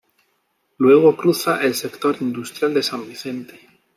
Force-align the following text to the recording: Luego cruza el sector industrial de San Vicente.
Luego 0.79 1.15
cruza 1.15 1.61
el 1.61 1.75
sector 1.75 2.15
industrial 2.21 2.73
de 2.73 2.81
San 2.81 3.07
Vicente. 3.07 3.59